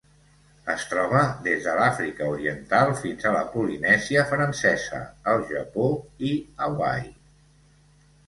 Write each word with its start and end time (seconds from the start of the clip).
Es 0.75 0.83
troba 0.91 1.19
des 1.47 1.59
de 1.65 1.73
l'Àfrica 1.79 2.29
Oriental 2.37 2.93
fins 3.01 3.27
a 3.27 3.33
la 3.35 3.43
Polinèsia 3.55 4.23
Francesa, 4.33 5.01
el 5.35 5.45
Japó 5.51 5.91
i 6.31 6.31
Hawaii. 6.69 7.07